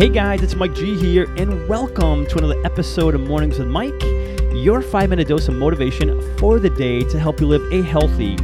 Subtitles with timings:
[0.00, 4.02] Hey guys, it's Mike G here, and welcome to another episode of Mornings with Mike,
[4.54, 8.38] your five minute dose of motivation for the day to help you live a healthy,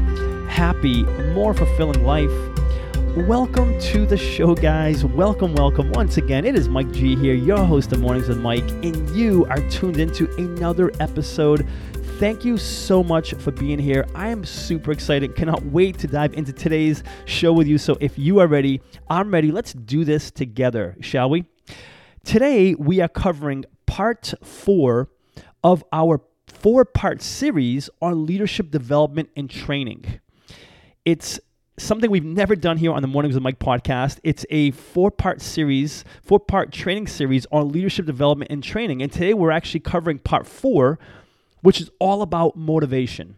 [0.50, 2.30] happy, more fulfilling life.
[3.16, 5.02] Welcome to the show, guys.
[5.02, 5.90] Welcome, welcome.
[5.92, 9.46] Once again, it is Mike G here, your host of Mornings with Mike, and you
[9.46, 11.66] are tuned into another episode
[12.18, 14.06] Thank you so much for being here.
[14.14, 15.36] I am super excited.
[15.36, 17.76] Cannot wait to dive into today's show with you.
[17.76, 18.80] So if you are ready,
[19.10, 19.52] I'm ready.
[19.52, 21.44] Let's do this together, shall we?
[22.24, 25.10] Today, we are covering part four
[25.62, 30.18] of our four part series on leadership development and training.
[31.04, 31.38] It's
[31.76, 34.20] something we've never done here on the Mornings with Mike podcast.
[34.24, 39.02] It's a four part series, four part training series on leadership development and training.
[39.02, 40.98] And today, we're actually covering part four
[41.62, 43.36] which is all about motivation.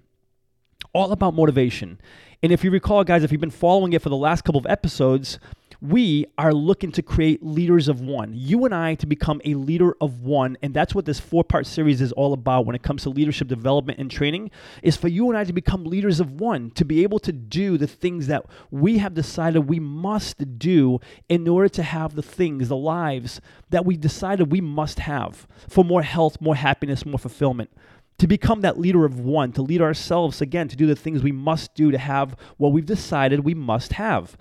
[0.92, 2.00] All about motivation.
[2.42, 4.66] And if you recall, guys, if you've been following it for the last couple of
[4.66, 5.38] episodes,
[5.80, 8.32] we are looking to create leaders of one.
[8.34, 12.00] You and I to become a leader of one, and that's what this four-part series
[12.00, 14.50] is all about when it comes to leadership development and training
[14.82, 17.78] is for you and I to become leaders of one, to be able to do
[17.78, 22.68] the things that we have decided we must do in order to have the things,
[22.68, 27.70] the lives that we decided we must have for more health, more happiness, more fulfillment
[28.18, 31.32] to become that leader of one, to lead ourselves again, to do the things we
[31.32, 34.36] must do to have what we've decided we must have.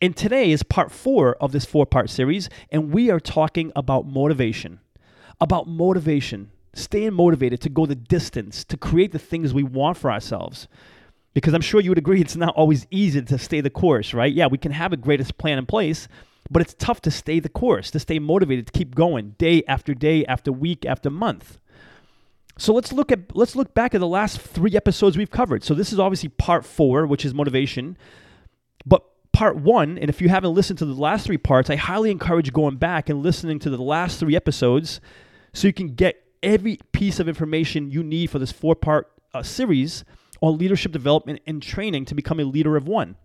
[0.00, 4.06] And today is part four of this four part series, and we are talking about
[4.06, 4.80] motivation.
[5.40, 10.10] About motivation, staying motivated to go the distance, to create the things we want for
[10.10, 10.66] ourselves.
[11.34, 14.32] Because I'm sure you would agree it's not always easy to stay the course, right?
[14.32, 16.08] Yeah, we can have a greatest plan in place,
[16.50, 19.94] but it's tough to stay the course, to stay motivated, to keep going day after
[19.94, 21.58] day, after week, after month.
[22.58, 25.64] So let's look at let's look back at the last three episodes we've covered.
[25.64, 27.96] So this is obviously part four, which is motivation.
[28.84, 32.10] But part one, and if you haven't listened to the last three parts, I highly
[32.10, 35.00] encourage going back and listening to the last three episodes
[35.52, 39.42] so you can get every piece of information you need for this four part uh,
[39.42, 40.04] series
[40.40, 43.16] on leadership development and training to become a leader of one.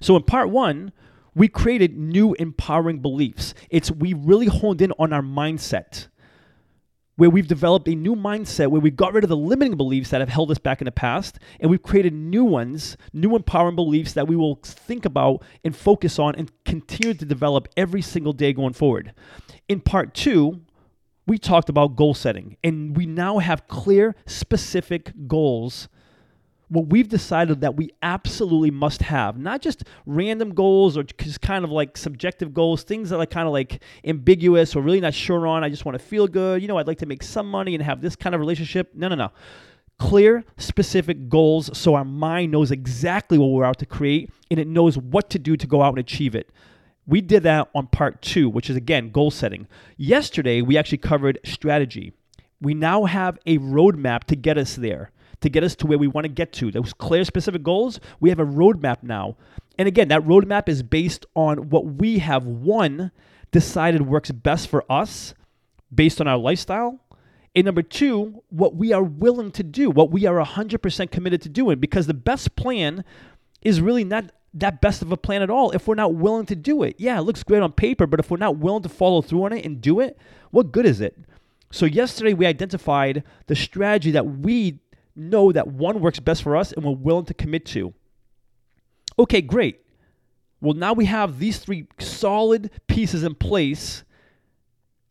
[0.00, 0.92] So in part one,
[1.34, 3.54] we created new empowering beliefs.
[3.70, 6.08] It's we really honed in on our mindset
[7.18, 10.20] where we've developed a new mindset where we got rid of the limiting beliefs that
[10.20, 14.12] have held us back in the past and we've created new ones, new empowering beliefs
[14.12, 18.52] that we will think about and focus on and continue to develop every single day
[18.52, 19.12] going forward.
[19.68, 20.60] In part two,
[21.26, 25.88] we talked about goal setting and we now have clear, specific goals
[26.68, 31.64] what we've decided that we absolutely must have, not just random goals or just kind
[31.64, 35.46] of like subjective goals, things that are kind of like ambiguous or really not sure
[35.46, 35.64] on.
[35.64, 36.60] I just want to feel good.
[36.60, 38.90] You know, I'd like to make some money and have this kind of relationship.
[38.94, 39.30] No, no, no.
[39.98, 44.68] Clear, specific goals so our mind knows exactly what we're out to create and it
[44.68, 46.50] knows what to do to go out and achieve it.
[47.06, 49.66] We did that on part two, which is again goal setting.
[49.96, 52.12] Yesterday, we actually covered strategy.
[52.60, 56.06] We now have a roadmap to get us there to get us to where we
[56.06, 56.70] want to get to.
[56.70, 59.36] Those clear, specific goals, we have a roadmap now.
[59.78, 63.12] And again, that roadmap is based on what we have, one,
[63.52, 65.34] decided works best for us
[65.94, 67.00] based on our lifestyle.
[67.54, 71.48] And number two, what we are willing to do, what we are 100% committed to
[71.48, 73.04] doing, because the best plan
[73.62, 76.56] is really not that best of a plan at all if we're not willing to
[76.56, 76.96] do it.
[76.98, 79.52] Yeah, it looks great on paper, but if we're not willing to follow through on
[79.52, 80.18] it and do it,
[80.50, 81.18] what good is it?
[81.70, 84.80] So, yesterday we identified the strategy that we
[85.18, 87.92] know that one works best for us and we're willing to commit to.
[89.18, 89.80] Okay, great.
[90.60, 94.04] Well, now we have these three solid pieces in place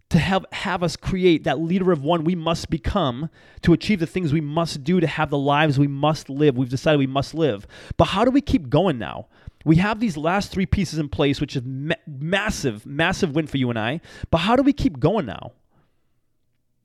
[0.10, 3.30] to have, have us create that leader of one we must become
[3.62, 6.58] to achieve the things we must do to have the lives we must live.
[6.58, 7.68] We've decided we must live.
[7.98, 9.28] But how do we keep going now?
[9.66, 13.58] We have these last three pieces in place, which is ma- massive, massive win for
[13.58, 14.00] you and I.
[14.32, 15.52] But how do we keep going now?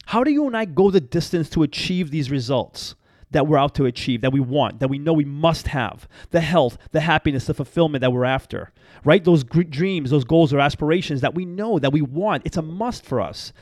[0.06, 2.96] How do you and I go the distance to achieve these results?
[3.32, 6.40] That we're out to achieve, that we want, that we know we must have, the
[6.40, 8.72] health, the happiness, the fulfillment that we're after,
[9.04, 9.24] right?
[9.24, 12.42] Those dreams, those goals or aspirations that we know that we want.
[12.46, 13.52] It's a must for us.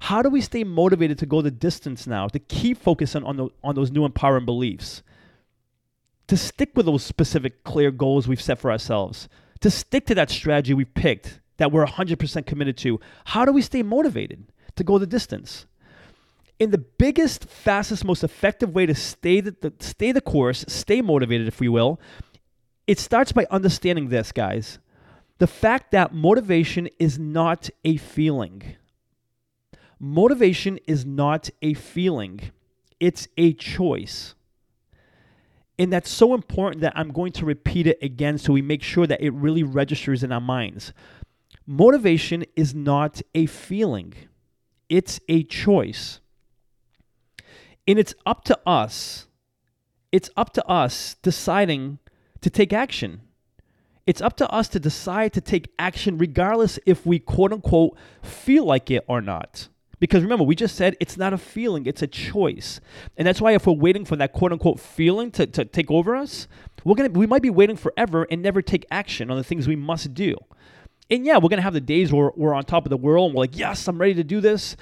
[0.00, 3.48] How do we stay motivated to go the distance now, to keep focusing on, the,
[3.62, 5.02] on those new empowering beliefs,
[6.26, 9.28] to stick with those specific, clear goals we've set for ourselves,
[9.60, 12.98] to stick to that strategy we've picked that we're 100% committed to?
[13.26, 14.46] How do we stay motivated
[14.76, 15.66] to go the distance?
[16.60, 21.00] In the biggest, fastest, most effective way to stay the, the, stay the course, stay
[21.00, 21.98] motivated, if we will,
[22.86, 24.78] it starts by understanding this, guys.
[25.38, 28.76] The fact that motivation is not a feeling.
[29.98, 32.40] Motivation is not a feeling,
[33.00, 34.34] it's a choice.
[35.78, 39.06] And that's so important that I'm going to repeat it again so we make sure
[39.06, 40.92] that it really registers in our minds.
[41.66, 44.12] motivation is not a feeling,
[44.90, 46.20] it's a choice.
[47.86, 49.26] And it's up to us,
[50.12, 51.98] it's up to us deciding
[52.40, 53.22] to take action.
[54.06, 58.64] It's up to us to decide to take action regardless if we quote unquote feel
[58.64, 59.68] like it or not.
[60.00, 62.80] Because remember, we just said it's not a feeling, it's a choice.
[63.18, 66.16] And that's why if we're waiting for that quote unquote feeling to, to take over
[66.16, 66.48] us,
[66.84, 69.76] we're gonna we might be waiting forever and never take action on the things we
[69.76, 70.36] must do.
[71.10, 73.36] And yeah, we're gonna have the days where we're on top of the world and
[73.36, 74.74] we're like, yes, I'm ready to do this.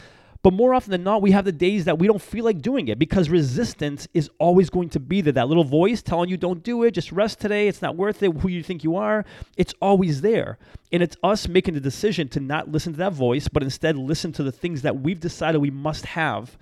[0.43, 2.89] But more often than not, we have the days that we don't feel like doing
[2.89, 5.33] it because resistance is always going to be there.
[5.33, 8.33] That little voice telling you, don't do it, just rest today, it's not worth it,
[8.39, 9.25] who you think you are,
[9.57, 10.59] it's always there.
[10.93, 14.33] And it's us making the decision to not listen to that voice, but instead listen
[14.33, 16.57] to the things that we've decided we must have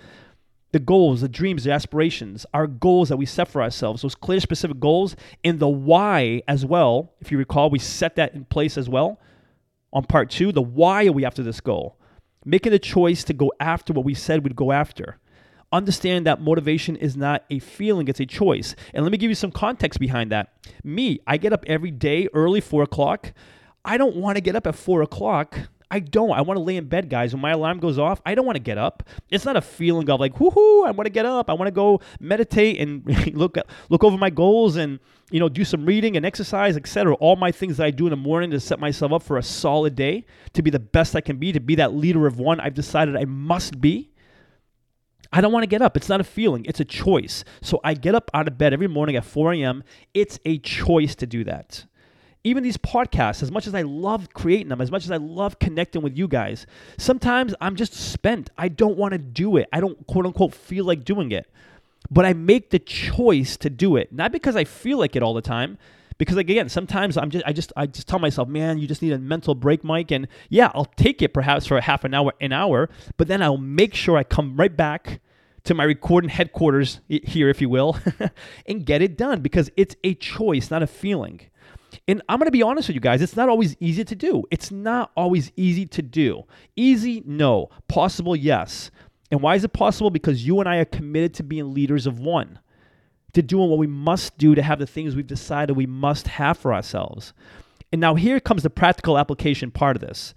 [0.73, 4.41] the goals, the dreams, the aspirations, our goals that we set for ourselves, those clear,
[4.41, 7.13] specific goals, and the why as well.
[7.21, 9.21] If you recall, we set that in place as well
[9.93, 10.51] on part two.
[10.51, 11.99] The why are we after this goal?
[12.47, 15.19] Making a choice to go after what we said we'd go after.
[15.73, 18.77] Understand that motivation is not a feeling, it's a choice.
[18.95, 20.55] And let me give you some context behind that.
[20.85, 23.33] Me, I get up every day early, four o'clock.
[23.85, 26.33] I don't want to get up at four o'clock I don't.
[26.33, 27.33] I want to lay in bed, guys.
[27.33, 29.05] When my alarm goes off, I don't want to get up.
[29.31, 31.49] It's not a feeling of like, whoo hoo, I want to get up.
[31.49, 33.57] I want to go meditate and look
[33.89, 34.99] look over my goals and
[35.31, 37.15] you know do some reading and exercise, etc.
[37.15, 39.43] All my things that I do in the morning to set myself up for a
[39.43, 42.59] solid day, to be the best I can be, to be that leader of one
[42.59, 44.11] I've decided I must be.
[45.33, 45.97] I don't want to get up.
[45.97, 47.45] It's not a feeling, it's a choice.
[47.61, 49.85] So I get up out of bed every morning at 4 a.m.
[50.15, 51.85] It's a choice to do that
[52.47, 55.59] even these podcasts, as much as I love creating them, as much as I love
[55.59, 56.65] connecting with you guys,
[56.97, 58.51] sometimes I'm just spent.
[58.57, 59.69] I don't want to do it.
[59.73, 61.51] I don't quote unquote feel like doing it.
[62.09, 64.13] But I make the choice to do it.
[64.13, 65.77] Not because I feel like it all the time.
[66.19, 69.03] Because like, again, sometimes I'm just I just I just tell myself, man, you just
[69.03, 70.13] need a mental break, Mike.
[70.13, 73.43] And yeah, I'll take it perhaps for a half an hour, an hour, but then
[73.43, 75.21] I'll make sure I come right back
[75.65, 77.99] to my recording headquarters here, if you will,
[78.67, 81.41] and get it done because it's a choice, not a feeling.
[82.09, 84.45] And I'm going to be honest with you guys, it's not always easy to do.
[84.51, 86.45] It's not always easy to do.
[86.77, 87.71] Easy, no.
[87.89, 88.91] Possible, yes.
[89.31, 90.11] And why is it possible?
[90.11, 92.61] Because you and I are committed to being leaders of one,
[93.33, 96.59] to doing what we must do to have the things we've decided we must have
[96.59, 97.33] for ourselves.
[97.93, 100.35] And now here comes the practical application part of this.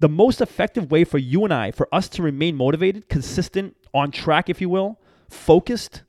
[0.00, 4.10] The most effective way for you and I, for us to remain motivated, consistent, on
[4.10, 6.02] track, if you will, focused,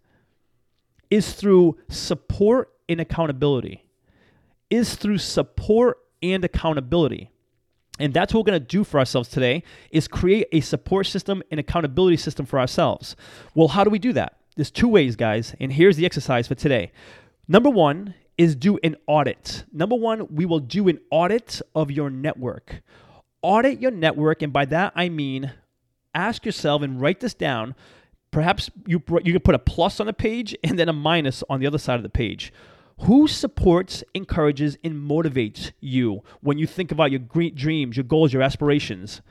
[1.10, 3.83] is through support and accountability
[4.73, 7.29] is through support and accountability.
[7.99, 9.61] And that's what we're going to do for ourselves today
[9.91, 13.15] is create a support system and accountability system for ourselves.
[13.53, 14.37] Well, how do we do that?
[14.55, 16.91] There's two ways, guys, and here's the exercise for today.
[17.47, 19.63] Number 1 is do an audit.
[19.71, 22.81] Number 1, we will do an audit of your network.
[23.43, 25.51] Audit your network and by that I mean
[26.15, 27.75] ask yourself and write this down.
[28.31, 31.59] Perhaps you you can put a plus on a page and then a minus on
[31.59, 32.51] the other side of the page.
[33.01, 38.41] Who supports, encourages, and motivates you when you think about your dreams, your goals, your
[38.41, 39.21] aspirations?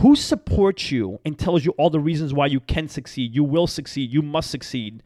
[0.00, 3.66] Who supports you and tells you all the reasons why you can succeed, you will
[3.66, 5.02] succeed, you must succeed?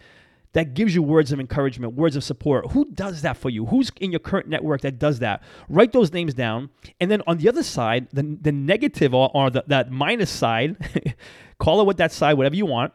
[0.53, 2.73] That gives you words of encouragement, words of support.
[2.73, 3.67] Who does that for you?
[3.67, 5.45] Who's in your current network that does that?
[5.69, 6.71] Write those names down.
[7.01, 11.15] And then on the other side, the, the negative or, or the, that minus side,
[11.59, 12.93] call it what that side, whatever you want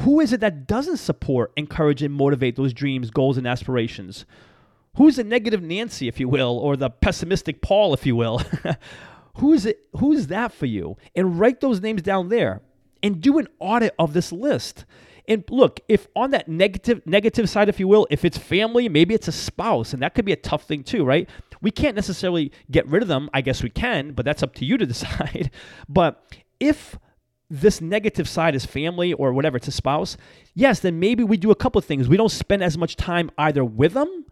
[0.00, 4.24] who is it that doesn't support, encourage, and motivate those dreams, goals, and aspirations?
[4.96, 8.42] Who's the negative Nancy, if you will, or the pessimistic Paul, if you will?
[9.36, 9.86] who is it?
[9.96, 10.96] Who is that for you?
[11.14, 12.62] And write those names down there,
[13.02, 14.84] and do an audit of this list.
[15.28, 19.14] And look, if on that negative negative side, if you will, if it's family, maybe
[19.14, 21.28] it's a spouse, and that could be a tough thing too, right?
[21.62, 23.30] We can't necessarily get rid of them.
[23.32, 25.52] I guess we can, but that's up to you to decide.
[25.88, 26.24] But
[26.58, 26.98] if
[27.50, 30.16] this negative side is family or whatever, it's a spouse,
[30.54, 32.08] yes, then maybe we do a couple of things.
[32.08, 34.24] We don't spend as much time either with them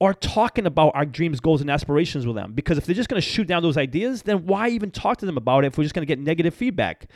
[0.00, 2.52] or talking about our dreams, goals, and aspirations with them.
[2.52, 5.26] Because if they're just going to shoot down those ideas, then why even talk to
[5.26, 7.08] them about it if we're just going to get negative feedback?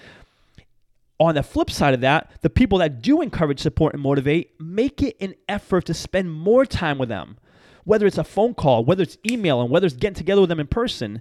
[1.20, 5.02] On the flip side of that, the people that do encourage, support, and motivate make
[5.02, 7.36] it an effort to spend more time with them.
[7.84, 10.60] Whether it's a phone call, whether it's email, and whether it's getting together with them
[10.60, 11.20] in person,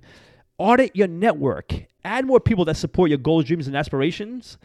[0.61, 1.73] audit your network,
[2.05, 4.59] add more people that support your goals, dreams, and aspirations,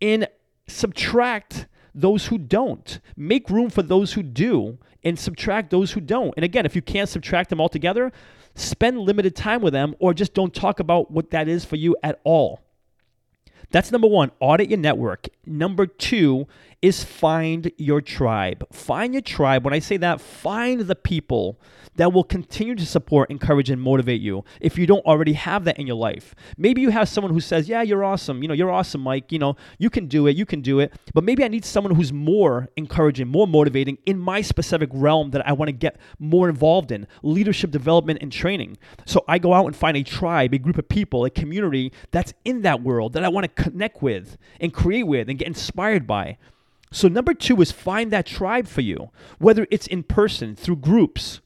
[0.00, 0.28] and
[0.68, 3.00] subtract those who don't.
[3.16, 6.32] Make room for those who do, and subtract those who don't.
[6.36, 8.12] And again, if you can't subtract them altogether,
[8.54, 11.96] spend limited time with them or just don't talk about what that is for you
[12.02, 12.60] at all.
[13.70, 15.28] That's number one, audit your network.
[15.44, 16.46] Number two
[16.82, 18.66] is find your tribe.
[18.72, 19.64] Find your tribe.
[19.64, 21.58] When I say that, find the people
[21.96, 25.78] that will continue to support, encourage, and motivate you if you don't already have that
[25.78, 26.34] in your life.
[26.56, 28.42] Maybe you have someone who says, Yeah, you're awesome.
[28.42, 29.30] You know, you're awesome, Mike.
[29.30, 30.36] You know, you can do it.
[30.36, 30.92] You can do it.
[31.14, 35.46] But maybe I need someone who's more encouraging, more motivating in my specific realm that
[35.46, 38.78] I want to get more involved in leadership development and training.
[39.04, 42.32] So I go out and find a tribe, a group of people, a community that's
[42.44, 46.06] in that world that I want to connect with and create with and get inspired
[46.06, 46.38] by.
[46.92, 51.40] So, number two is find that tribe for you, whether it's in person, through groups,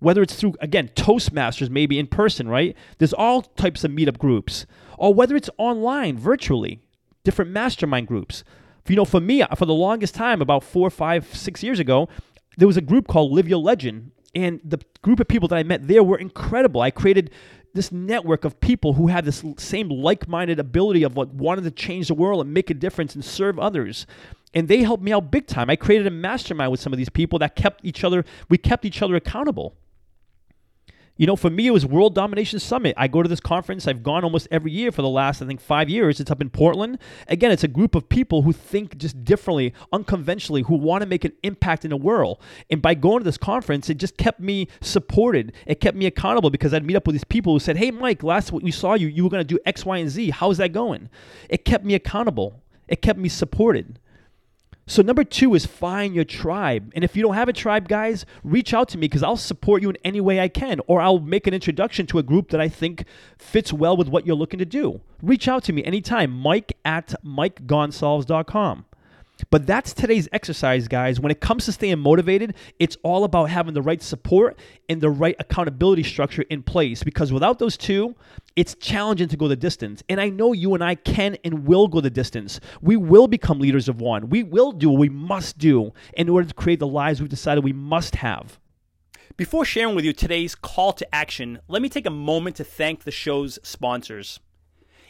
[0.00, 2.76] whether it's through, again, Toastmasters, maybe in person, right?
[2.98, 4.66] There's all types of meetup groups,
[4.98, 6.80] or whether it's online, virtually,
[7.22, 8.42] different mastermind groups.
[8.88, 12.08] You know, for me, uh, for the longest time, about four, five, six years ago,
[12.56, 14.10] there was a group called Live Your Legend.
[14.34, 16.80] And the group of people that I met there were incredible.
[16.80, 17.30] I created
[17.72, 22.08] this network of people who had this same like-minded ability of what wanted to change
[22.08, 24.06] the world and make a difference and serve others
[24.54, 27.08] and they helped me out big time i created a mastermind with some of these
[27.08, 29.76] people that kept each other we kept each other accountable
[31.20, 32.94] you know, for me, it was World Domination Summit.
[32.96, 33.86] I go to this conference.
[33.86, 36.18] I've gone almost every year for the last, I think, five years.
[36.18, 36.98] It's up in Portland.
[37.28, 41.26] Again, it's a group of people who think just differently, unconventionally, who want to make
[41.26, 42.40] an impact in the world.
[42.70, 45.52] And by going to this conference, it just kept me supported.
[45.66, 48.22] It kept me accountable because I'd meet up with these people who said, Hey, Mike,
[48.22, 50.30] last week we saw you, you were going to do X, Y, and Z.
[50.30, 51.10] How's that going?
[51.50, 52.62] It kept me accountable.
[52.88, 53.98] It kept me supported.
[54.90, 56.90] So, number two is find your tribe.
[56.96, 59.82] And if you don't have a tribe, guys, reach out to me because I'll support
[59.82, 62.60] you in any way I can, or I'll make an introduction to a group that
[62.60, 63.04] I think
[63.38, 65.00] fits well with what you're looking to do.
[65.22, 68.86] Reach out to me anytime, mike at mikegonsalves.com.
[69.48, 71.20] But that's today's exercise, guys.
[71.20, 75.10] When it comes to staying motivated, it's all about having the right support and the
[75.10, 78.14] right accountability structure in place because without those two,
[78.56, 80.02] it's challenging to go the distance.
[80.08, 82.60] And I know you and I can and will go the distance.
[82.82, 84.28] We will become leaders of one.
[84.28, 87.64] We will do what we must do in order to create the lives we've decided
[87.64, 88.58] we must have.
[89.36, 93.04] Before sharing with you today's call to action, let me take a moment to thank
[93.04, 94.40] the show's sponsors.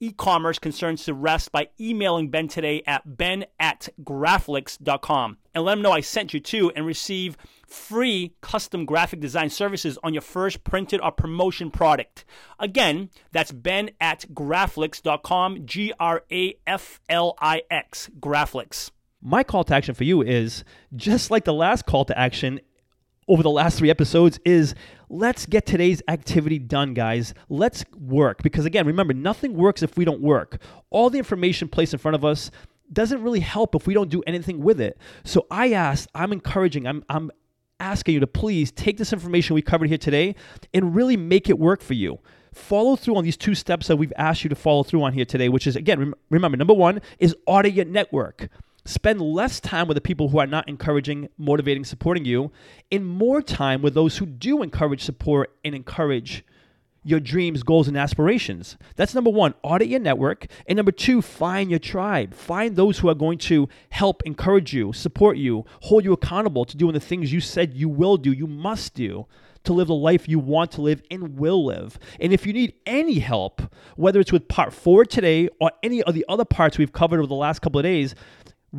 [0.00, 5.82] e-commerce concerns to rest by emailing Ben today at ben at graflix.com and let him
[5.82, 7.36] know I sent you to and receive
[7.66, 12.24] free custom graphic design services on your first printed or promotion product.
[12.58, 16.50] Again, that's ben at graflix.com, G-R-A-F-L-I-X,
[18.20, 18.90] Graflix.
[19.22, 20.62] My call to action for you is
[20.94, 22.60] just like the last call to action
[23.28, 24.74] over the last three episodes is
[25.08, 27.34] let's get today's activity done, guys.
[27.48, 28.42] Let's work.
[28.42, 30.60] Because again, remember, nothing works if we don't work.
[30.90, 32.50] All the information placed in front of us
[32.92, 34.98] doesn't really help if we don't do anything with it.
[35.24, 37.30] So I ask, I'm encouraging, I'm, I'm
[37.80, 40.34] asking you to please take this information we covered here today
[40.72, 42.20] and really make it work for you.
[42.54, 45.26] Follow through on these two steps that we've asked you to follow through on here
[45.26, 48.48] today, which is again, remember, number one is audit your network.
[48.86, 52.52] Spend less time with the people who are not encouraging, motivating, supporting you,
[52.92, 56.44] and more time with those who do encourage, support, and encourage
[57.02, 58.76] your dreams, goals, and aspirations.
[58.94, 60.46] That's number one, audit your network.
[60.68, 62.32] And number two, find your tribe.
[62.32, 66.76] Find those who are going to help encourage you, support you, hold you accountable to
[66.76, 69.26] doing the things you said you will do, you must do
[69.64, 71.98] to live the life you want to live and will live.
[72.20, 73.62] And if you need any help,
[73.96, 77.26] whether it's with part four today or any of the other parts we've covered over
[77.26, 78.14] the last couple of days,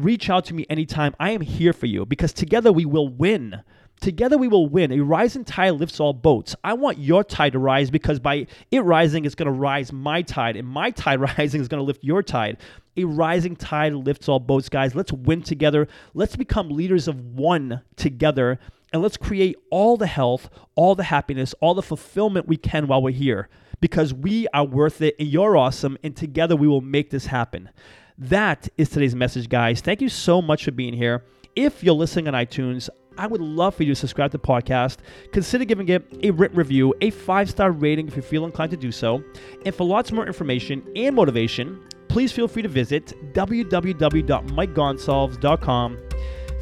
[0.04, 1.16] reach out to me anytime.
[1.20, 3.62] I am here for you because together we will win.
[4.00, 4.92] Together we will win.
[4.92, 6.56] A rising tide lifts all boats.
[6.64, 10.22] I want your tide to rise because by it rising, it's going to rise my
[10.22, 12.58] tide, and my tide rising is going to lift your tide.
[12.96, 14.96] A rising tide lifts all boats, guys.
[14.96, 15.88] Let's win together.
[16.14, 18.60] Let's become leaders of one together,
[18.94, 23.02] and let's create all the health, all the happiness, all the fulfillment we can while
[23.02, 23.50] we're here
[23.80, 27.70] because we are worth it, and you're awesome, and together we will make this happen.
[28.18, 29.80] That is today's message, guys.
[29.80, 31.24] Thank you so much for being here.
[31.56, 34.98] If you're listening on iTunes, I would love for you to subscribe to the podcast.
[35.32, 38.78] Consider giving it a written review, a five star rating if you feel inclined to
[38.78, 39.24] do so.
[39.66, 46.07] And for lots more information and motivation, please feel free to visit www.mikegonsalves.com.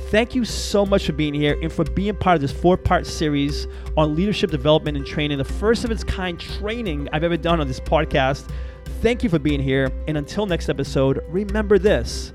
[0.09, 3.05] Thank you so much for being here and for being part of this four part
[3.07, 7.59] series on leadership development and training, the first of its kind training I've ever done
[7.59, 8.49] on this podcast.
[9.01, 9.91] Thank you for being here.
[10.07, 12.33] And until next episode, remember this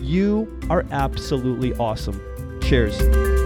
[0.00, 2.20] you are absolutely awesome.
[2.62, 3.37] Cheers.